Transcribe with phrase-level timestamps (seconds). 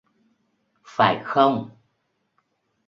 [0.83, 1.69] Phải không